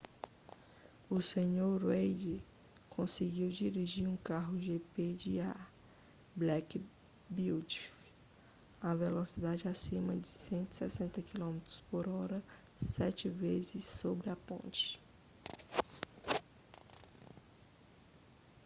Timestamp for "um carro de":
4.07-4.79